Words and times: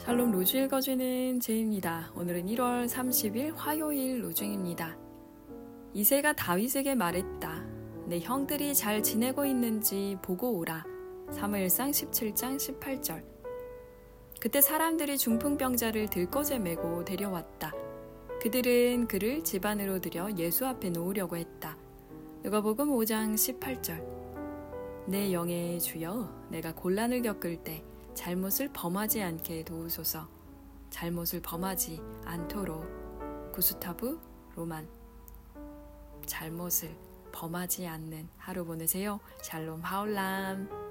샬롬 0.00 0.30
로주 0.30 0.56
읽어주는 0.56 1.40
제입니다. 1.40 2.10
오늘은 2.16 2.46
1월 2.46 2.88
30일 2.88 3.52
화요일 3.54 4.24
로중입니다. 4.24 4.96
이세가 5.92 6.32
다윗에게 6.32 6.94
말했다. 6.94 7.66
내 8.06 8.18
형들이 8.18 8.74
잘 8.74 9.02
지내고 9.02 9.44
있는지 9.44 10.16
보고 10.22 10.56
오라. 10.56 10.84
사무엘상 11.32 11.90
17장 11.90 12.56
18절. 12.56 13.22
그때 14.40 14.62
사람들이 14.62 15.18
중풍병자를 15.18 16.08
들것에 16.08 16.58
메고 16.58 17.04
데려왔다. 17.04 17.74
그들은 18.40 19.06
그를 19.06 19.44
집안으로 19.44 20.00
들여 20.00 20.30
예수 20.38 20.66
앞에 20.66 20.88
놓으려고 20.88 21.36
했다. 21.36 21.76
누가복음 22.42 22.88
5장 22.88 23.34
18절. 23.34 24.02
내 25.08 25.30
영의 25.34 25.78
주여, 25.78 26.46
내가 26.48 26.74
곤란을 26.74 27.20
겪을 27.20 27.62
때 27.62 27.84
잘못을 28.20 28.68
범하지 28.74 29.22
않게 29.22 29.64
도우소서. 29.64 30.28
잘못을 30.90 31.40
범하지 31.40 32.02
않도록 32.26 32.84
구스타브 33.54 34.20
로만. 34.54 34.86
잘못을 36.26 36.94
범하지 37.32 37.86
않는 37.86 38.28
하루 38.36 38.66
보내세요. 38.66 39.20
샬롬 39.40 39.80
하울람. 39.80 40.89